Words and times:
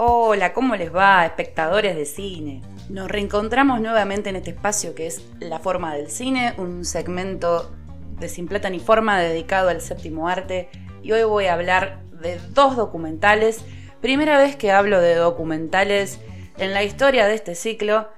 Hola, 0.00 0.52
¿cómo 0.52 0.74
les 0.74 0.94
va, 0.94 1.24
espectadores 1.26 1.94
de 1.94 2.06
cine? 2.06 2.62
Nos 2.88 3.08
reencontramos 3.08 3.80
nuevamente 3.80 4.30
en 4.30 4.36
este 4.36 4.50
espacio 4.50 4.96
que 4.96 5.06
es 5.06 5.24
La 5.38 5.60
Forma 5.60 5.94
del 5.94 6.10
Cine, 6.10 6.54
un 6.58 6.84
segmento 6.84 7.70
de 8.18 8.28
Sin 8.28 8.48
Plata 8.48 8.68
ni 8.68 8.80
Forma 8.80 9.20
dedicado 9.20 9.68
al 9.68 9.80
séptimo 9.80 10.28
arte. 10.28 10.70
Y 11.04 11.12
hoy 11.12 11.22
voy 11.22 11.46
a 11.46 11.54
hablar 11.54 12.02
de 12.20 12.40
dos 12.50 12.74
documentales. 12.74 13.64
Primera 14.00 14.38
vez 14.38 14.56
que 14.56 14.72
hablo 14.72 15.00
de 15.00 15.14
documentales 15.14 16.18
en 16.58 16.74
la 16.74 16.82
historia 16.82 17.26
de 17.26 17.34
este 17.34 17.54
ciclo. 17.54 18.08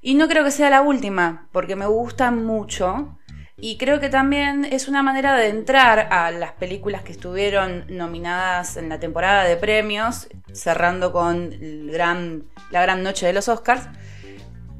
Y 0.00 0.14
no 0.14 0.28
creo 0.28 0.44
que 0.44 0.50
sea 0.50 0.70
la 0.70 0.82
última, 0.82 1.48
porque 1.52 1.76
me 1.76 1.86
gustan 1.86 2.44
mucho. 2.44 3.18
Y 3.56 3.76
creo 3.76 3.98
que 3.98 4.08
también 4.08 4.64
es 4.64 4.86
una 4.86 5.02
manera 5.02 5.34
de 5.34 5.48
entrar 5.48 6.08
a 6.12 6.30
las 6.30 6.52
películas 6.52 7.02
que 7.02 7.10
estuvieron 7.10 7.84
nominadas 7.88 8.76
en 8.76 8.88
la 8.88 9.00
temporada 9.00 9.44
de 9.44 9.56
premios, 9.56 10.28
cerrando 10.52 11.12
con 11.12 11.50
la 11.90 12.42
gran 12.70 13.02
noche 13.02 13.26
de 13.26 13.32
los 13.32 13.48
Oscars, 13.48 13.88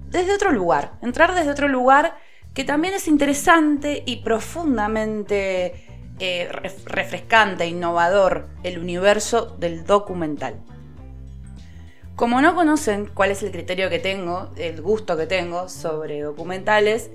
desde 0.07 0.33
otro 0.33 0.53
lugar. 0.53 0.93
Entrar 1.03 1.35
desde 1.35 1.51
otro 1.51 1.67
lugar 1.67 2.17
que 2.55 2.65
también 2.65 2.95
es 2.95 3.09
interesante 3.09 4.03
y 4.07 4.17
profundamente 4.19 5.85
eh, 6.21 6.49
refrescante, 6.85 7.67
innovador, 7.67 8.49
el 8.63 8.79
universo 8.79 9.57
del 9.59 9.85
documental. 9.85 10.61
Como 12.19 12.41
no 12.41 12.57
conocen 12.57 13.07
cuál 13.07 13.31
es 13.31 13.45
el 13.45 13.53
criterio 13.53 13.89
que 13.89 14.01
tengo, 14.01 14.51
el 14.57 14.83
gusto 14.83 15.17
que 15.17 15.29
tengo 15.29 15.69
sobre 15.69 16.21
documentales, 16.23 17.13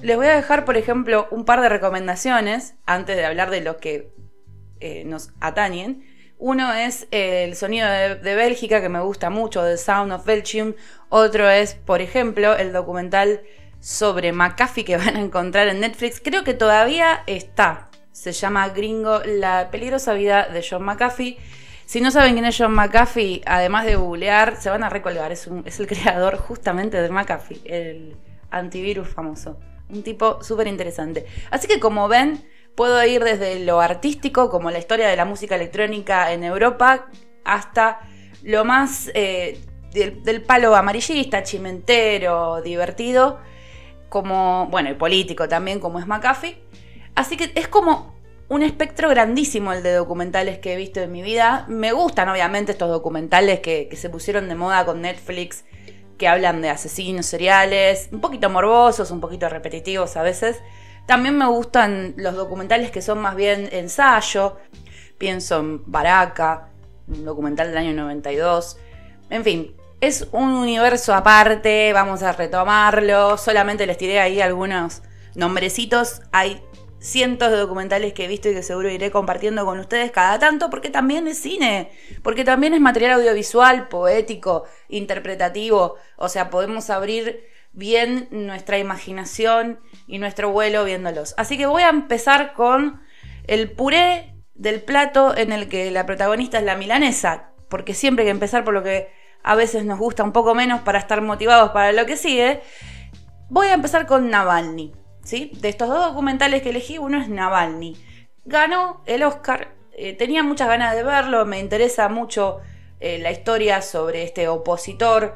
les 0.00 0.16
voy 0.16 0.28
a 0.28 0.36
dejar, 0.36 0.64
por 0.64 0.76
ejemplo, 0.76 1.26
un 1.32 1.44
par 1.44 1.60
de 1.60 1.68
recomendaciones 1.68 2.76
antes 2.86 3.16
de 3.16 3.24
hablar 3.24 3.50
de 3.50 3.62
lo 3.62 3.78
que 3.78 4.12
eh, 4.78 5.02
nos 5.06 5.30
atañen. 5.40 6.04
Uno 6.38 6.72
es 6.72 7.08
el 7.10 7.56
sonido 7.56 7.88
de, 7.88 8.34
Bélgica, 8.36 8.80
que 8.80 8.88
me 8.88 9.00
gusta 9.00 9.28
mucho, 9.28 9.60
The 9.64 9.76
Sound 9.76 10.12
of 10.12 10.24
Belgium. 10.24 10.74
Otro 11.08 11.50
es, 11.50 11.74
por 11.74 12.00
ejemplo, 12.00 12.56
el 12.56 12.72
documental 12.72 13.42
sobre 13.80 14.30
McAfee 14.30 14.84
que 14.84 14.96
van 14.98 15.16
a 15.16 15.20
encontrar 15.20 15.66
en 15.66 15.80
Netflix. 15.80 16.20
Creo 16.20 16.44
que 16.44 16.54
todavía 16.54 17.24
está. 17.26 17.90
Se 18.12 18.30
llama 18.30 18.68
Gringo, 18.68 19.20
la 19.26 19.72
peligrosa 19.72 20.12
vida 20.14 20.46
de 20.46 20.64
John 20.64 20.84
McAfee. 20.84 21.38
Si 21.86 22.00
no 22.00 22.10
saben 22.10 22.34
quién 22.34 22.44
es 22.44 22.56
John 22.56 22.74
McAfee, 22.74 23.42
además 23.46 23.84
de 23.84 23.96
googlear, 23.96 24.56
se 24.56 24.70
van 24.70 24.84
a 24.84 24.88
recolgar. 24.88 25.32
Es, 25.32 25.48
es 25.64 25.80
el 25.80 25.86
creador 25.86 26.38
justamente 26.38 27.00
de 27.00 27.08
McAfee, 27.08 27.60
el 27.64 28.16
antivirus 28.50 29.08
famoso 29.08 29.58
un 29.88 30.02
tipo 30.02 30.42
súper 30.42 30.66
interesante. 30.66 31.26
Así 31.50 31.68
que 31.68 31.80
como 31.80 32.08
ven, 32.08 32.44
puedo 32.74 33.02
ir 33.04 33.22
desde 33.22 33.60
lo 33.60 33.80
artístico, 33.80 34.50
como 34.50 34.70
la 34.70 34.78
historia 34.78 35.08
de 35.08 35.16
la 35.16 35.24
música 35.24 35.54
electrónica 35.54 36.32
en 36.32 36.44
Europa, 36.44 37.06
hasta 37.44 38.00
lo 38.42 38.64
más 38.64 39.10
eh, 39.14 39.60
del, 39.92 40.42
palo 40.42 40.74
amarillista, 40.74 41.42
chimentero, 41.42 42.62
divertido, 42.62 43.38
como, 44.08 44.68
bueno, 44.70 44.90
y 44.90 44.94
político 44.94 45.48
también, 45.48 45.80
como 45.80 45.98
es 45.98 46.06
McAfee. 46.06 46.58
Así 47.14 47.36
que 47.36 47.52
es 47.54 47.68
como 47.68 48.13
un 48.48 48.62
espectro 48.62 49.08
grandísimo 49.08 49.72
el 49.72 49.82
de 49.82 49.94
documentales 49.94 50.58
que 50.58 50.74
he 50.74 50.76
visto 50.76 51.00
en 51.00 51.12
mi 51.12 51.22
vida. 51.22 51.64
Me 51.68 51.92
gustan, 51.92 52.28
obviamente, 52.28 52.72
estos 52.72 52.90
documentales 52.90 53.60
que, 53.60 53.88
se 53.96 54.10
pusieron 54.10 54.48
de 54.48 54.54
moda 54.54 54.84
con 54.84 55.00
Netflix 55.00 55.64
que 56.18 56.28
hablan 56.28 56.62
de 56.62 56.70
asesinos 56.70 57.26
seriales, 57.26 58.08
un 58.12 58.20
poquito 58.20 58.48
morbosos, 58.48 59.10
un 59.10 59.20
poquito 59.20 59.48
repetitivos 59.48 60.16
a 60.16 60.22
veces. 60.22 60.60
También 61.06 61.36
me 61.36 61.46
gustan 61.46 62.14
los 62.16 62.34
documentales 62.34 62.90
que 62.90 63.02
son 63.02 63.18
más 63.18 63.34
bien 63.34 63.68
ensayo. 63.72 64.56
Pienso 65.18 65.58
en 65.58 65.90
Baraka, 65.90 66.68
un 67.08 67.24
documental 67.24 67.68
del 67.68 67.78
año 67.78 67.92
92. 67.94 68.78
En 69.30 69.42
fin, 69.42 69.74
es 70.00 70.28
un 70.32 70.50
universo 70.50 71.14
aparte, 71.14 71.92
vamos 71.92 72.22
a 72.22 72.32
retomarlo. 72.32 73.36
Solamente 73.36 73.86
les 73.86 73.98
tiré 73.98 74.20
ahí 74.20 74.40
algunos 74.40 75.02
nombrecitos. 75.34 76.22
Hay 76.30 76.62
cientos 77.04 77.50
de 77.50 77.58
documentales 77.58 78.14
que 78.14 78.24
he 78.24 78.28
visto 78.28 78.48
y 78.48 78.54
que 78.54 78.62
seguro 78.62 78.90
iré 78.90 79.10
compartiendo 79.10 79.66
con 79.66 79.78
ustedes 79.78 80.10
cada 80.10 80.38
tanto, 80.38 80.70
porque 80.70 80.88
también 80.88 81.28
es 81.28 81.38
cine, 81.38 81.90
porque 82.22 82.44
también 82.44 82.72
es 82.72 82.80
material 82.80 83.20
audiovisual, 83.20 83.88
poético, 83.88 84.64
interpretativo, 84.88 85.96
o 86.16 86.28
sea, 86.30 86.48
podemos 86.48 86.88
abrir 86.88 87.44
bien 87.72 88.28
nuestra 88.30 88.78
imaginación 88.78 89.80
y 90.06 90.18
nuestro 90.18 90.50
vuelo 90.50 90.84
viéndolos. 90.84 91.34
Así 91.36 91.58
que 91.58 91.66
voy 91.66 91.82
a 91.82 91.90
empezar 91.90 92.54
con 92.54 93.02
el 93.46 93.70
puré 93.70 94.34
del 94.54 94.80
plato 94.80 95.36
en 95.36 95.52
el 95.52 95.68
que 95.68 95.90
la 95.90 96.06
protagonista 96.06 96.58
es 96.58 96.64
la 96.64 96.76
milanesa, 96.76 97.50
porque 97.68 97.92
siempre 97.92 98.22
hay 98.22 98.28
que 98.28 98.30
empezar 98.30 98.64
por 98.64 98.72
lo 98.72 98.82
que 98.82 99.10
a 99.42 99.54
veces 99.54 99.84
nos 99.84 99.98
gusta 99.98 100.24
un 100.24 100.32
poco 100.32 100.54
menos 100.54 100.80
para 100.80 100.98
estar 100.98 101.20
motivados 101.20 101.72
para 101.72 101.92
lo 101.92 102.06
que 102.06 102.16
sigue, 102.16 102.62
voy 103.50 103.66
a 103.66 103.74
empezar 103.74 104.06
con 104.06 104.30
Navalny. 104.30 105.03
De 105.30 105.68
estos 105.70 105.88
dos 105.88 106.04
documentales 106.04 106.62
que 106.62 106.70
elegí, 106.70 106.98
uno 106.98 107.20
es 107.20 107.30
Navalny. 107.30 107.96
Ganó 108.44 109.02
el 109.06 109.22
Oscar, 109.22 109.74
eh, 109.92 110.12
tenía 110.12 110.42
muchas 110.42 110.68
ganas 110.68 110.94
de 110.94 111.02
verlo, 111.02 111.46
me 111.46 111.58
interesa 111.58 112.10
mucho 112.10 112.60
eh, 113.00 113.18
la 113.18 113.32
historia 113.32 113.80
sobre 113.80 114.22
este 114.22 114.48
opositor 114.48 115.34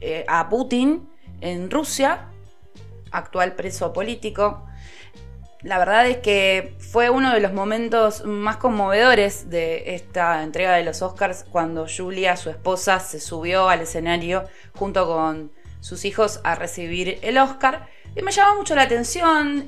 eh, 0.00 0.24
a 0.28 0.48
Putin 0.48 1.08
en 1.40 1.70
Rusia, 1.72 2.28
actual 3.10 3.56
preso 3.56 3.92
político. 3.92 4.64
La 5.62 5.78
verdad 5.78 6.06
es 6.06 6.18
que 6.18 6.76
fue 6.78 7.10
uno 7.10 7.34
de 7.34 7.40
los 7.40 7.52
momentos 7.52 8.24
más 8.24 8.58
conmovedores 8.58 9.50
de 9.50 9.96
esta 9.96 10.44
entrega 10.44 10.74
de 10.74 10.84
los 10.84 11.02
Oscars 11.02 11.44
cuando 11.50 11.86
Julia, 11.88 12.36
su 12.36 12.48
esposa, 12.48 13.00
se 13.00 13.18
subió 13.18 13.68
al 13.68 13.80
escenario 13.80 14.44
junto 14.76 15.04
con 15.08 15.50
sus 15.80 16.04
hijos 16.04 16.40
a 16.44 16.54
recibir 16.54 17.18
el 17.22 17.38
Oscar. 17.38 17.88
Y 18.16 18.22
me 18.22 18.32
llamó 18.32 18.56
mucho 18.56 18.74
la 18.74 18.82
atención 18.82 19.66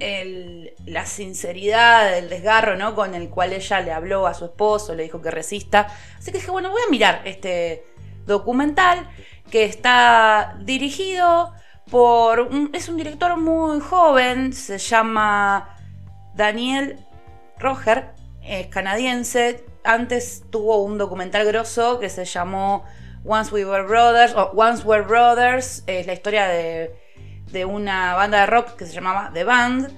la 0.86 1.04
sinceridad, 1.04 2.16
el 2.16 2.30
desgarro, 2.30 2.76
¿no? 2.76 2.94
Con 2.94 3.14
el 3.14 3.28
cual 3.28 3.52
ella 3.52 3.82
le 3.82 3.92
habló 3.92 4.26
a 4.26 4.32
su 4.32 4.46
esposo, 4.46 4.94
le 4.94 5.02
dijo 5.02 5.20
que 5.20 5.30
resista. 5.30 5.88
Así 6.16 6.32
que 6.32 6.38
dije, 6.38 6.50
bueno, 6.50 6.70
voy 6.70 6.80
a 6.80 6.90
mirar 6.90 7.20
este 7.26 7.84
documental 8.24 9.06
que 9.50 9.64
está 9.64 10.56
dirigido 10.60 11.52
por... 11.90 12.48
es 12.72 12.88
un 12.88 12.96
director 12.96 13.36
muy 13.36 13.80
joven, 13.80 14.54
se 14.54 14.78
llama 14.78 15.76
Daniel 16.34 17.04
Roger, 17.58 18.12
es 18.42 18.68
canadiense. 18.68 19.66
Antes 19.84 20.44
tuvo 20.48 20.82
un 20.82 20.96
documental 20.96 21.44
grosso 21.44 21.98
que 21.98 22.08
se 22.08 22.24
llamó 22.24 22.84
Once 23.26 23.54
We 23.54 23.66
Were 23.66 23.84
Brothers, 23.84 24.34
o 24.34 24.52
Once 24.56 24.82
Were 24.84 25.02
Brothers, 25.02 25.84
es 25.86 26.06
la 26.06 26.14
historia 26.14 26.48
de 26.48 27.07
de 27.52 27.64
una 27.64 28.14
banda 28.14 28.40
de 28.40 28.46
rock 28.46 28.76
que 28.76 28.86
se 28.86 28.92
llamaba 28.92 29.30
The 29.32 29.44
Band, 29.44 29.90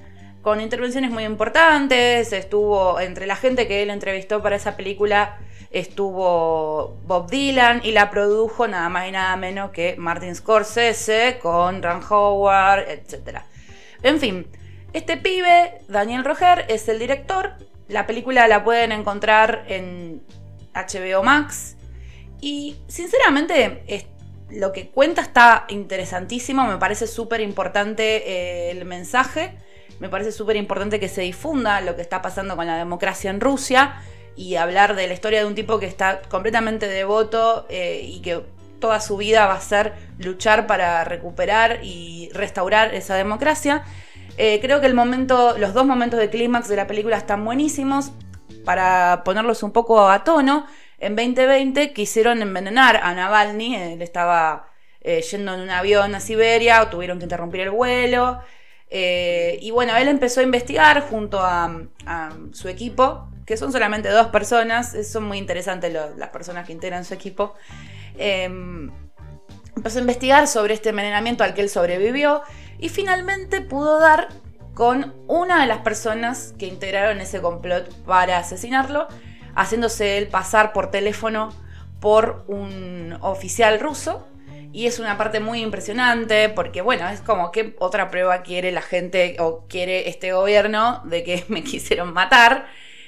con 0.43 0.61
intervenciones 0.61 1.11
muy 1.11 1.25
importantes. 1.25 2.33
Estuvo 2.33 3.01
entre 3.01 3.27
la 3.27 3.37
gente 3.37 3.67
que 3.69 3.83
él 3.83 3.91
entrevistó 3.91 4.43
para 4.43 4.57
esa 4.57 4.77
película, 4.77 5.39
estuvo 5.71 6.97
Bob 7.07 7.31
Dylan 7.31 7.81
y 7.85 7.93
la 7.93 8.11
produjo 8.11 8.67
nada 8.67 8.89
más 8.89 9.09
y 9.09 9.13
nada 9.13 9.37
menos 9.37 9.71
que 9.71 9.97
Martin 9.97 10.35
Scorsese 10.35 11.39
con 11.41 11.83
Ron 11.83 12.03
Howard, 12.09 12.89
etc. 12.89 13.41
En 14.03 14.19
fin, 14.19 14.47
este 14.93 15.17
pibe, 15.17 15.83
Daniel 15.89 16.25
Roger, 16.25 16.65
es 16.69 16.89
el 16.89 16.99
director. 16.99 17.55
La 17.89 18.07
película 18.07 18.49
la 18.49 18.65
pueden 18.65 18.93
encontrar 18.93 19.65
en 19.69 20.23
HBO 20.75 21.23
Max. 21.23 21.77
Y 22.41 22.77
sinceramente, 22.89 23.83
lo 24.53 24.73
que 24.73 24.91
cuenta 24.91 25.21
está 25.23 25.65
interesantísimo, 25.69 26.67
me 26.67 26.79
parece 26.79 27.07
súper 27.07 27.41
importante 27.41 28.29
eh, 28.29 28.71
el 28.71 28.85
mensaje, 28.85 29.57
me 29.99 30.09
parece 30.09 30.33
súper 30.33 30.57
importante 30.57 30.99
que 30.99 31.09
se 31.09 31.23
difunda 31.23 31.81
lo 31.81 31.97
que 31.97 32.03
está 32.03 32.23
pasando 32.23 32.57
con 32.57 32.67
la 32.67 32.77
democracia 32.77 33.31
en 33.31 33.41
Rusia 33.41 34.01
y 34.37 34.57
hablar 34.57 34.97
de 34.97 35.07
la 35.07 35.15
historia 35.15 35.41
de 35.41 35.47
un 35.47 35.55
tipo 35.55 35.79
que 35.79 35.87
está 35.87 36.23
completamente 36.23 36.89
devoto 36.89 37.67
eh, 37.69 38.01
y 38.03 38.23
que 38.23 38.43
toda 38.81 39.01
su 39.01 39.17
vida 39.17 39.47
va 39.47 39.55
a 39.55 39.61
ser 39.61 39.93
luchar 40.19 40.67
para 40.67 41.05
recuperar 41.05 41.81
y 41.83 42.31
restaurar 42.33 42.95
esa 42.95 43.15
democracia. 43.15 43.85
Eh, 44.39 44.59
creo 44.63 44.81
que 44.81 44.87
el 44.87 44.95
momento, 44.95 45.59
los 45.59 45.75
dos 45.75 45.85
momentos 45.85 46.19
de 46.19 46.31
clímax 46.31 46.69
de 46.69 46.77
la 46.77 46.87
película 46.87 47.17
están 47.19 47.45
buenísimos. 47.45 48.13
Para 48.65 49.23
ponerlos 49.25 49.63
un 49.63 49.73
poco 49.73 50.09
a 50.09 50.25
tono, 50.25 50.67
en 51.01 51.17
2020 51.17 51.93
quisieron 51.93 52.43
envenenar 52.43 52.99
a 53.03 53.15
Navalny, 53.15 53.75
él 53.75 54.03
estaba 54.03 54.69
eh, 55.01 55.23
yendo 55.23 55.55
en 55.55 55.61
un 55.61 55.71
avión 55.71 56.15
a 56.15 56.21
Siberia, 56.21 56.83
o 56.83 56.89
tuvieron 56.89 57.19
que 57.19 57.25
interrumpir 57.25 57.61
el 57.61 57.71
vuelo. 57.71 58.41
Eh, 58.91 59.59
y 59.63 59.71
bueno, 59.71 59.97
él 59.97 60.09
empezó 60.09 60.41
a 60.41 60.43
investigar 60.43 61.01
junto 61.09 61.41
a, 61.41 61.81
su 62.53 62.69
equipo, 62.69 63.29
que 63.47 63.57
son 63.57 63.73
solamente 63.73 64.11
dos 64.11 64.27
personas, 64.29 64.95
son 65.07 65.25
muy 65.25 65.39
interesantes 65.39 65.93
las 65.93 66.29
personas 66.29 66.67
que 66.67 66.73
integran 66.73 67.05
su 67.05 67.15
equipo. 67.15 67.55
Em, 68.19 68.91
empezó 69.75 69.99
a 69.99 70.01
investigar 70.03 70.47
sobre 70.49 70.75
este 70.75 70.91
envenenamiento 70.91 71.45
al 71.45 71.55
que 71.55 71.63
él 71.63 71.71
sobrevivió 71.71 72.43
y 72.79 72.91
finalmente 72.91 73.63
pudo 73.63 73.99
dar 74.01 74.29
con 74.75 75.15
una 75.27 75.61
de 75.61 75.67
las 75.67 75.79
personas 75.79 76.55
que 76.59 76.67
integraron 76.67 77.21
ese 77.21 77.41
complot 77.41 77.91
para 78.05 78.39
asesinarlo, 78.39 79.09
haciéndose 79.61 80.19
él 80.19 80.29
pasar 80.29 80.73
por 80.73 80.91
teléfono 80.91 81.53
por 82.01 82.45
un 82.49 83.17
oficial 83.21 83.81
ruso. 83.81 84.27
Y 84.73 84.87
es 84.87 85.01
una 85.01 85.19
parte 85.19 85.41
muy 85.41 85.63
impresionante 85.63 86.49
porque, 86.49 86.81
bueno, 86.81 87.09
es 87.09 87.21
como 87.21 87.51
que 87.51 87.75
otra 87.81 88.09
prueba 88.09 88.43
quiere 88.43 88.71
la 88.71 88.83
gente 88.83 89.37
o 89.41 89.67
quiere 89.69 90.09
este 90.09 90.33
gobierno 90.33 91.03
de 91.05 91.25
que 91.25 91.45
me 91.49 91.63
quisieron 91.65 92.13
matar 92.13 92.67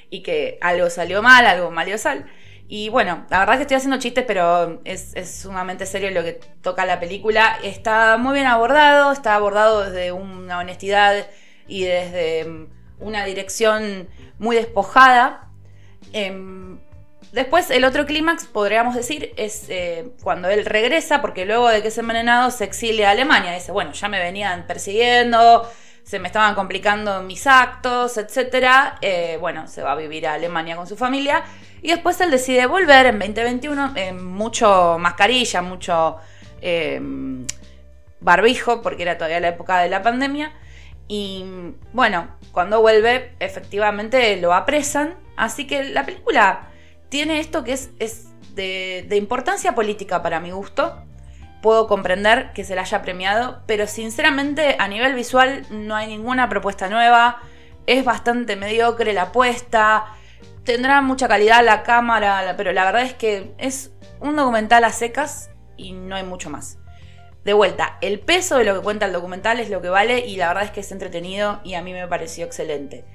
y 0.09 0.21
que 0.21 0.57
algo 0.61 0.89
salió 0.89 1.21
mal, 1.21 1.45
algo 1.45 1.71
malió 1.71 1.97
sal. 1.97 2.25
Y 2.67 2.89
bueno, 2.89 3.25
la 3.29 3.39
verdad 3.39 3.55
que 3.55 3.61
estoy 3.63 3.77
haciendo 3.77 3.99
chistes, 3.99 4.25
pero 4.25 4.81
es, 4.83 5.13
sumamente 5.41 5.85
serio 5.85 6.11
lo 6.11 6.23
que 6.23 6.39
toca 6.61 6.85
la 6.85 6.99
película. 6.99 7.57
Está 7.63 8.17
muy 8.17 8.33
bien 8.33 8.47
abordado, 8.47 9.11
está 9.11 9.35
abordado 9.35 9.83
desde 9.83 10.11
una 10.11 10.59
honestidad 10.59 11.27
y 11.67 11.83
desde 11.83 12.67
una 12.99 13.25
dirección 13.25 14.09
muy 14.39 14.55
despojada. 14.55 15.49
Em, 16.13 16.79
después, 17.31 17.69
el 17.71 17.83
otro 17.83 18.05
clímax, 18.05 18.45
podríamos 18.45 18.95
decir, 18.95 19.33
es 19.35 19.65
eh, 19.69 20.11
cuando 20.21 20.49
él 20.49 20.65
regresa, 20.65 21.21
porque 21.21 21.45
luego 21.45 21.67
de 21.67 21.81
que 21.81 21.89
es 21.89 21.97
envenenado 21.97 22.51
se 22.51 22.63
exilia 22.63 23.09
a 23.09 23.11
Alemania. 23.11 23.53
Dice, 23.53 23.71
bueno, 23.71 23.91
ya 23.91 24.07
me 24.07 24.19
venían 24.19 24.65
persiguiendo, 24.67 25.67
se 26.03 26.19
me 26.19 26.27
estaban 26.27 26.53
complicando 26.55 27.21
mis 27.23 27.47
actos, 27.47 28.17
etc. 28.17 28.95
Eh, 29.01 29.37
bueno, 29.39 29.67
se 29.67 29.81
va 29.81 29.93
a 29.93 29.95
vivir 29.95 30.27
a 30.27 30.35
Alemania 30.35 30.75
con 30.75 30.87
su 30.87 30.95
familia. 30.95 31.43
Y 31.81 31.89
después 31.89 32.19
él 32.21 32.31
decide 32.31 32.65
volver 32.65 33.07
en 33.07 33.19
2021, 33.19 33.93
en 33.95 34.25
mucho 34.25 34.97
mascarilla, 34.99 35.61
mucho 35.61 36.17
em, 36.61 37.45
barbijo, 38.21 38.81
porque 38.81 39.03
era 39.03 39.17
todavía 39.17 39.39
la 39.39 39.49
época 39.49 39.79
de 39.79 39.89
la 39.89 40.01
pandemia. 40.01 40.53
Y 41.07 41.43
bueno, 41.91 42.27
cuando 42.51 42.81
vuelve, 42.81 43.33
efectivamente 43.39 44.37
lo 44.37 44.53
apresan. 44.53 45.15
Así 45.35 45.65
que 45.67 45.83
la 45.85 46.05
película 46.05 46.69
tiene 47.09 47.39
esto 47.39 47.63
que 47.63 47.73
es, 47.73 47.89
de, 48.55 49.05
de 49.07 49.17
importancia 49.17 49.75
política 49.75 50.21
para 50.21 50.39
mi 50.39 50.51
gusto. 50.51 51.03
Puedo 51.61 51.87
comprender 51.87 52.51
que 52.53 52.63
se 52.63 52.75
la 52.75 52.81
haya 52.81 53.01
premiado, 53.01 53.63
pero 53.65 53.87
sinceramente 53.87 54.75
a 54.79 54.87
nivel 54.87 55.13
visual 55.13 55.65
no 55.69 55.95
hay 55.95 56.07
ninguna 56.07 56.49
propuesta 56.49 56.89
nueva, 56.89 57.41
es 57.87 58.03
bastante 58.03 58.55
mediocre 58.55 59.13
la 59.13 59.23
apuesta, 59.23 60.05
tendrá 60.63 61.01
mucha 61.01 61.27
calidad 61.27 61.63
la 61.63 61.83
cámara, 61.83 62.53
pero 62.57 62.73
la 62.73 62.85
verdad 62.85 63.03
es 63.03 63.13
que 63.13 63.53
es 63.57 63.91
un 64.19 64.35
documental 64.35 64.83
a 64.83 64.91
secas 64.91 65.51
y 65.77 65.93
no 65.93 66.15
hay 66.15 66.23
mucho 66.23 66.49
más. 66.49 66.79
De 67.43 67.53
vuelta, 67.53 67.97
el 68.01 68.19
peso 68.19 68.57
de 68.57 68.63
lo 68.63 68.73
que 68.73 68.81
cuenta 68.81 69.05
el 69.05 69.13
documental 69.13 69.59
es 69.59 69.69
lo 69.69 69.81
que 69.81 69.89
vale 69.89 70.25
y 70.25 70.37
la 70.37 70.47
verdad 70.47 70.63
es 70.63 70.71
que 70.71 70.79
es 70.79 70.91
entretenido 70.91 71.59
y 71.63 71.73
a 71.73 71.81
mí 71.81 71.91
me 71.91 72.07
pareció 72.07 72.45
excelente 72.45 73.05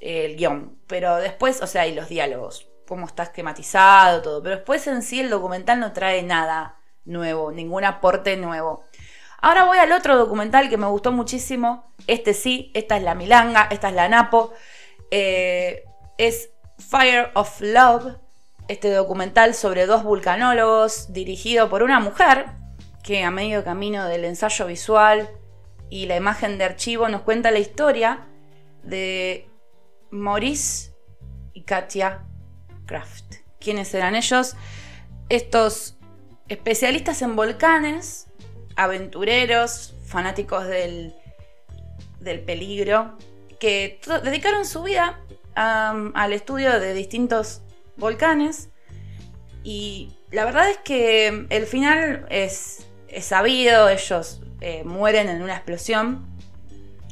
el 0.00 0.36
guion. 0.36 0.78
Pero 0.86 1.16
después, 1.16 1.60
o 1.62 1.66
sea, 1.66 1.86
y 1.86 1.94
los 1.94 2.08
diálogos, 2.08 2.68
cómo 2.88 3.06
está 3.06 3.24
esquematizado, 3.24 4.22
todo. 4.22 4.42
Pero 4.42 4.56
después 4.56 4.86
en 4.86 5.02
sí 5.02 5.20
el 5.20 5.30
documental 5.30 5.78
no 5.80 5.92
trae 5.92 6.22
nada 6.22 6.80
nuevo, 7.04 7.52
ningún 7.52 7.84
aporte 7.84 8.36
nuevo. 8.36 8.84
Ahora 9.42 9.64
voy 9.64 9.78
al 9.78 9.92
otro 9.92 10.18
documental 10.18 10.68
que 10.68 10.76
me 10.76 10.86
gustó 10.86 11.12
muchísimo. 11.12 11.94
Este 12.06 12.34
sí, 12.34 12.70
esta 12.74 12.96
es 12.96 13.02
la 13.02 13.14
Milanga, 13.14 13.68
esta 13.70 13.88
es 13.88 13.94
la 13.94 14.08
Napo. 14.08 14.52
Eh, 15.10 15.84
es 16.18 16.50
Fire 16.78 17.30
of 17.34 17.60
Love, 17.60 18.16
este 18.68 18.90
documental 18.90 19.54
sobre 19.54 19.86
dos 19.86 20.04
vulcanólogos 20.04 21.12
dirigido 21.12 21.68
por 21.68 21.82
una 21.82 22.00
mujer 22.00 22.46
que 23.02 23.24
a 23.24 23.30
medio 23.30 23.64
camino 23.64 24.06
del 24.06 24.24
ensayo 24.24 24.66
visual 24.66 25.30
y 25.88 26.06
la 26.06 26.16
imagen 26.16 26.58
de 26.58 26.64
archivo 26.64 27.08
nos 27.08 27.22
cuenta 27.22 27.50
la 27.50 27.58
historia 27.58 28.26
de 28.82 29.49
Maurice 30.10 30.92
y 31.52 31.62
Katia 31.62 32.24
Kraft. 32.86 33.36
¿Quiénes 33.58 33.92
eran 33.94 34.14
ellos? 34.14 34.56
Estos 35.28 35.96
especialistas 36.48 37.22
en 37.22 37.36
volcanes, 37.36 38.26
aventureros, 38.76 39.94
fanáticos 40.04 40.66
del, 40.66 41.14
del 42.20 42.40
peligro, 42.40 43.16
que 43.58 44.00
dedicaron 44.24 44.64
su 44.64 44.82
vida 44.82 45.20
al 45.54 46.32
estudio 46.32 46.80
de 46.80 46.94
distintos 46.94 47.62
volcanes 47.96 48.70
y 49.62 50.16
la 50.30 50.44
verdad 50.44 50.70
es 50.70 50.78
que 50.78 51.46
el 51.50 51.66
final 51.66 52.26
es, 52.30 52.86
sabido, 53.20 53.88
ellos 53.88 54.40
eh, 54.60 54.84
mueren 54.84 55.28
en 55.28 55.42
una 55.42 55.54
explosión, 55.54 56.26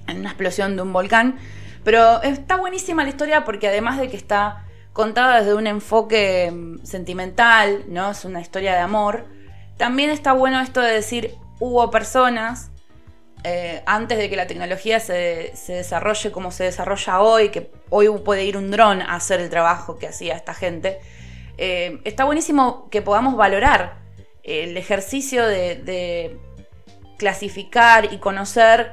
en 0.06 0.21
una 0.21 0.31
explosión 0.31 0.77
de 0.77 0.83
un 0.83 0.93
volcán, 0.93 1.39
pero 1.88 2.20
está 2.23 2.56
buenísima 2.56 3.02
la 3.02 3.08
historia 3.08 3.46
porque 3.46 3.67
además 3.67 3.99
de 3.99 4.11
que 4.11 4.17
está 4.19 4.67
contada 4.93 5.38
desde 5.38 5.55
un 5.55 5.67
enfoque 5.67 6.50
mm, 6.52 6.85
sentimental, 6.85 7.85
¿no? 7.88 8.11
Es 8.11 8.26
una 8.26 8.43
historia 8.43 8.75
de 8.75 8.81
amor. 8.81 9.25
También 9.79 10.11
está 10.11 10.35
bueno 10.35 10.61
esto 10.61 10.82
de 10.82 10.93
decir, 10.93 11.37
hubo 11.61 11.90
personas 11.90 12.70
eh, 13.43 13.82
antes 13.87 14.19
de 14.19 14.29
que 14.29 14.37
la 14.37 14.46
tecnología 14.46 15.00
se, 15.00 15.55
desarrolle 15.67 16.31
como 16.31 16.50
se 16.50 16.64
desarrolla 16.64 17.23
hoy, 17.23 17.49
que 17.49 17.73
hoy 17.88 18.11
puede 18.23 18.44
ir 18.44 18.58
un 18.58 18.70
dron 18.70 19.00
a 19.00 19.14
hacer 19.14 19.41
el 19.41 19.49
trabajo 19.49 19.96
que 19.96 20.08
hacía 20.08 20.37
esta 20.37 20.52
gente. 20.52 20.99
Eh, 21.56 22.02
está 22.05 22.25
buenísimo 22.25 22.91
que 22.91 23.00
podamos 23.00 23.34
valorar 23.34 23.96
el 24.43 24.76
ejercicio 24.76 25.46
de 25.46 26.38
clasificar 27.17 28.12
y 28.12 28.19
conocer 28.19 28.93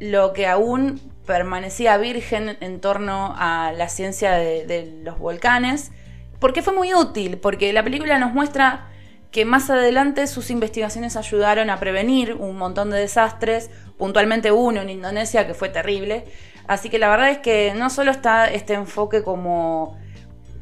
lo 0.00 0.34
que 0.34 0.46
aún 0.46 1.15
permanecía 1.26 1.98
virgen 1.98 2.56
en 2.60 2.80
torno 2.80 3.34
a 3.36 3.72
la 3.72 3.88
ciencia 3.88 4.32
de, 4.32 5.00
los 5.02 5.18
volcanes, 5.18 5.92
porque 6.38 6.62
fue 6.62 6.72
muy 6.72 6.94
útil, 6.94 7.38
porque 7.38 7.72
la 7.72 7.82
película 7.82 8.18
nos 8.18 8.32
muestra 8.32 8.88
que 9.30 9.44
más 9.44 9.68
adelante 9.68 10.26
sus 10.26 10.50
investigaciones 10.50 11.16
ayudaron 11.16 11.68
a 11.68 11.78
prevenir 11.78 12.34
un 12.34 12.56
montón 12.56 12.90
de 12.90 12.98
desastres, 12.98 13.70
puntualmente 13.98 14.52
uno 14.52 14.80
en 14.80 14.90
Indonesia 14.90 15.46
que 15.46 15.54
fue 15.54 15.68
terrible. 15.68 16.24
Así 16.68 16.88
que 16.88 16.98
la 16.98 17.08
verdad 17.10 17.30
es 17.30 17.38
que 17.38 17.74
no 17.76 17.90
solo 17.90 18.10
está 18.10 18.46
este 18.46 18.74
enfoque 18.74 19.22
como 19.22 19.98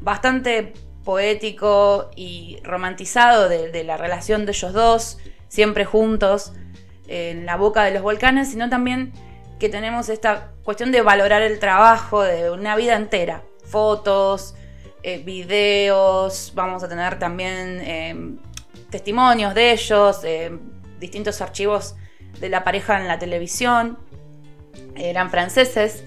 bastante 0.01 0.73
poético 1.03 2.09
y 2.15 2.57
romantizado 2.63 3.47
de 3.47 3.83
la 3.83 3.97
relación 3.97 4.45
de 4.45 4.51
ellos 4.51 4.73
dos, 4.73 5.19
siempre 5.47 5.85
juntos, 5.85 6.53
en 7.07 7.45
la 7.45 7.55
boca 7.55 7.83
de 7.83 7.91
los 7.91 8.01
volcanes, 8.01 8.49
sino 8.49 8.69
también 8.69 9.13
que 9.59 9.69
tenemos 9.69 10.09
esta 10.09 10.51
cuestión 10.63 10.91
de 10.91 11.01
valorar 11.01 11.41
el 11.41 11.59
trabajo 11.59 12.21
de 12.21 12.51
una 12.51 12.75
vida 12.75 12.95
entera. 12.95 13.43
Fotos, 13.63 14.55
eh, 15.03 15.19
videos, 15.19 16.51
vamos 16.55 16.83
a 16.83 16.89
tener 16.89 17.19
también 17.19 17.79
em, 17.81 18.37
testimonios 18.89 19.53
de 19.53 19.71
ellos, 19.71 20.21
em, 20.23 20.59
distintos 20.99 21.41
archivos 21.41 21.95
de 22.39 22.49
la 22.49 22.63
pareja 22.63 22.99
en 22.99 23.07
la 23.07 23.19
televisión. 23.19 23.97
Eran 24.95 25.29
franceses. 25.29 26.03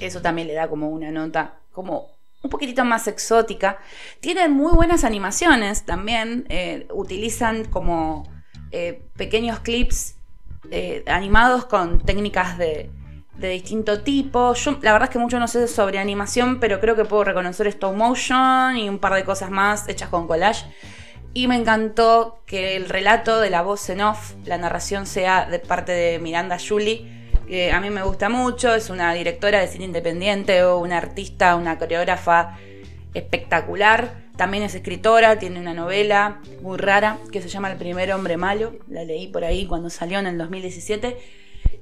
Eso 0.00 0.20
también 0.20 0.48
le 0.48 0.54
da 0.54 0.68
como 0.68 0.90
una 0.90 1.10
nota 1.10 1.60
como 1.72 2.08
un 2.42 2.50
poquitito 2.50 2.84
más 2.84 3.08
exótica. 3.08 3.78
Tienen 4.20 4.52
muy 4.52 4.72
buenas 4.72 5.04
animaciones 5.04 5.84
también. 5.84 6.44
Eh, 6.48 6.86
utilizan 6.92 7.64
como 7.64 8.28
eh, 8.70 9.02
pequeños 9.16 9.60
clips 9.60 10.16
eh, 10.70 11.04
animados 11.06 11.66
con 11.66 12.00
técnicas 12.00 12.58
de, 12.58 12.90
distinto 13.36 14.02
tipo. 14.02 14.54
Yo 14.54 14.78
la 14.80 14.92
verdad 14.92 15.08
es 15.08 15.12
que 15.12 15.18
mucho 15.18 15.38
no 15.38 15.48
sé 15.48 15.68
sobre 15.68 15.98
animación, 15.98 16.60
pero 16.60 16.80
creo 16.80 16.96
que 16.96 17.04
puedo 17.04 17.24
reconocer 17.24 17.66
stop 17.66 17.94
motion 17.94 18.76
y 18.76 18.88
un 18.88 18.98
par 18.98 19.14
de 19.14 19.24
cosas 19.24 19.50
más 19.50 19.88
hechas 19.88 20.08
con 20.08 20.26
collage. 20.26 20.64
Y 21.34 21.48
me 21.48 21.56
encantó 21.56 22.42
que 22.46 22.76
el 22.76 22.88
relato 22.88 23.40
de 23.40 23.50
la 23.50 23.62
voz 23.62 23.90
en 23.90 24.00
off, 24.02 24.34
la 24.44 24.56
narración 24.56 25.06
sea 25.06 25.46
de 25.46 25.58
parte 25.58 25.92
de 25.92 26.18
Miranda 26.20 26.58
Julie, 26.58 27.30
que 27.48 27.72
a 27.72 27.80
mí 27.80 27.90
me 27.90 28.02
gusta 28.02 28.28
mucho, 28.28 28.72
es 28.74 28.88
una 28.88 29.12
directora 29.12 29.60
de 29.60 29.66
cine 29.66 29.84
independiente 29.84 30.62
o 30.62 30.78
una 30.78 30.96
artista, 30.96 31.56
una 31.56 31.76
coreógrafa 31.78 32.56
espectacular. 33.14 34.24
También 34.36 34.64
es 34.64 34.74
escritora, 34.74 35.38
tiene 35.38 35.60
una 35.60 35.74
novela 35.74 36.40
muy 36.60 36.76
rara 36.76 37.18
que 37.32 37.40
se 37.40 37.48
llama 37.48 37.70
El 37.70 37.78
primer 37.78 38.12
hombre 38.12 38.36
malo. 38.36 38.74
La 38.88 39.04
leí 39.04 39.28
por 39.28 39.44
ahí 39.44 39.66
cuando 39.66 39.88
salió 39.90 40.18
en 40.18 40.26
el 40.26 40.36
2017. 40.36 41.16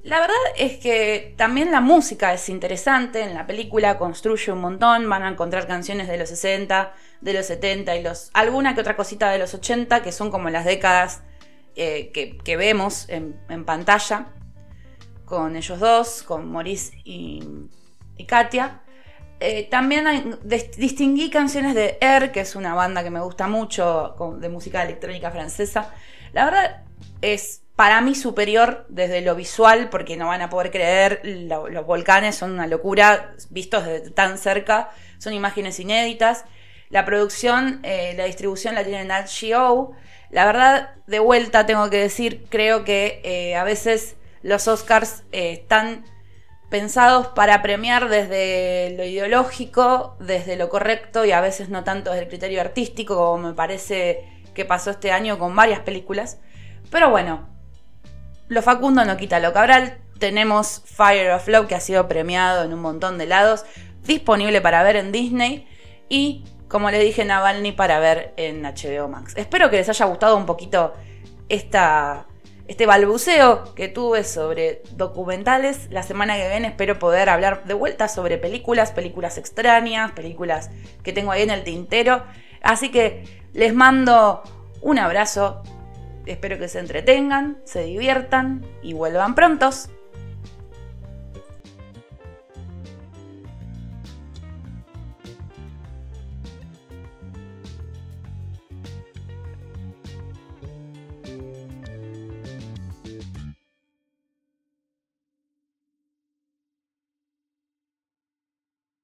La 0.05 0.21
verdad 0.21 0.37
es 0.57 0.79
que 0.79 1.35
también 1.37 1.71
la 1.71 1.81
música 1.81 2.35
es 2.35 2.49
interesante. 2.49 3.23
En 3.23 3.35
la 3.35 3.47
película 3.47 3.99
construye 3.99 4.53
un 4.53 4.61
montón. 4.61 5.09
Van 5.09 5.23
a 5.23 5.29
encontrar 5.29 5.67
canciones 5.67 6.09
de 6.09 6.19
los 6.19 6.29
60, 6.29 6.93
de 7.21 7.33
los 7.33 7.47
70 7.47 7.97
y 7.97 8.03
los 8.03 8.31
alguna 8.35 8.75
que 8.75 8.81
otra 8.81 8.97
cosita 8.97 9.31
de 9.31 9.39
los 9.39 9.55
80 9.55 10.03
que 10.03 10.13
son 10.13 10.31
como 10.31 10.51
las 10.51 10.65
décadas 10.65 11.23
eh, 11.77 12.11
que, 12.13 12.57
vemos 12.57 13.09
en, 13.09 13.65
pantalla 13.65 14.27
con 15.25 15.57
ellos 15.57 15.79
dos, 15.81 16.23
con 16.23 16.53
Maurice 16.53 16.93
y 17.05 17.41
Katia. 18.27 18.82
Eh, 19.43 19.69
también 19.71 20.39
distinguí 20.77 21.29
canciones 21.29 21.75
de 21.75 21.99
Air, 22.01 22.31
que 22.31 22.41
es 22.41 22.55
una 22.55 22.75
banda 22.75 23.03
que 23.03 23.11
me 23.11 23.21
gusta 23.21 23.49
mucho, 23.49 24.15
de 24.39 24.49
música 24.49 24.83
electrónica 24.83 25.31
francesa. 25.31 25.93
La 26.33 26.45
verdad 26.45 26.83
es 27.21 27.63
para 27.75 28.01
mí 28.01 28.15
superior 28.15 28.87
desde 28.89 29.21
lo 29.21 29.35
visual, 29.35 29.89
porque 29.91 30.17
no 30.17 30.29
van 30.29 30.43
a 30.43 30.49
poder 30.49 30.71
creer, 30.71 31.23
los 31.25 31.87
volcanes 31.87 32.37
son 32.37 32.53
una 32.53 32.67
locura, 32.67 33.35
vistos 33.51 33.85
desde 33.85 34.11
tan 34.11 34.39
cerca, 34.39 34.91
son 35.19 35.33
imágenes 35.33 35.81
inéditas. 35.81 36.45
La 36.89 37.05
producción, 37.05 37.81
eh, 37.83 38.15
la 38.17 38.27
distribución 38.27 38.75
la 38.77 38.85
tiene 38.85 39.05
Nat. 39.05 39.29
La 40.31 40.47
verdad, 40.47 40.95
de 41.07 41.19
vuelta 41.19 41.67
tengo 41.67 41.91
que 41.91 41.99
decir, 41.99 42.47
creo 42.49 42.85
que 42.85 43.21
eh, 43.25 43.57
a 43.57 43.65
veces 43.65 44.17
los 44.43 44.69
Oscars 44.69 45.25
están 45.33 46.05
pensados 46.73 47.27
para 47.27 47.61
premiar 47.61 48.09
desde 48.09 48.95
lo 48.97 49.05
ideológico, 49.05 50.17
desde 50.19 50.57
lo 50.57 50.71
correcto 50.71 51.27
y 51.27 51.31
a 51.31 51.43
veces 51.43 51.69
no 51.69 51.85
tanto 51.85 52.11
desde 52.11 52.23
el 52.23 52.29
criterio 52.31 52.63
artístico, 52.63 53.15
como 53.15 53.49
me 53.49 53.53
parece 53.53 54.25
que 54.55 54.65
pasó 54.65 54.91
este 54.91 55.13
año 55.13 55.39
con 55.39 55.55
varias 55.55 55.81
películas. 55.81 56.39
Pero 56.91 57.11
bueno, 57.11 57.47
lo 58.49 58.63
Facundo 58.63 59.05
no 59.05 59.19
quita 59.19 59.39
lo 59.39 59.53
Cabral. 59.53 59.99
Tenemos 60.19 60.83
Fire 60.87 61.33
of 61.33 61.47
Love 61.47 61.67
que 61.69 61.75
ha 61.75 61.81
sido 61.81 62.09
premiado 62.09 62.65
en 62.65 62.73
un 62.73 62.81
montón 62.81 63.19
de 63.19 63.27
lados, 63.27 63.67
disponible 64.07 64.63
para 64.63 64.83
ver 64.83 64.97
en 64.97 65.13
Disney 65.13 65.69
y, 66.09 66.43
como 66.69 66.91
le 66.91 67.01
dije, 67.01 67.27
Navalny 67.27 67.73
para 67.73 67.99
ver 67.99 68.33
en 68.39 68.63
HBO 68.63 69.09
Max. 69.09 69.35
Espero 69.37 69.69
que 69.69 69.77
les 69.77 69.91
haya 69.91 70.07
gustado 70.07 70.39
un 70.39 70.47
poquito 70.47 70.95
esta 71.51 72.29
este 72.69 72.87
balbuceo 72.87 73.75
que 73.75 73.89
tuve 73.89 74.25
sobre 74.25 74.83
documentales. 74.93 75.89
La 75.91 76.03
semana 76.03 76.37
que 76.37 76.49
viene 76.49 76.69
espero 76.69 76.99
poder 76.99 77.29
hablar 77.29 77.65
de 77.65 77.75
vuelta 77.75 78.09
sobre 78.09 78.39
películas, 78.39 78.93
películas 78.93 79.39
extrañas, 79.39 80.13
películas 80.13 80.71
que 81.03 81.13
tengo 81.13 81.33
ahí 81.33 81.43
en 81.43 81.51
el 81.51 81.65
tintero. 81.65 82.23
Así 82.63 82.91
que 82.91 83.25
les 83.53 83.75
mando 83.75 84.43
un 84.81 84.99
abrazo. 84.99 85.63
Espero 86.27 86.59
que 86.59 86.69
se 86.69 86.79
entretengan, 86.79 87.59
se 87.65 87.83
diviertan 87.83 88.65
y 88.83 88.93
vuelvan 88.93 89.35
prontos. 89.35 89.91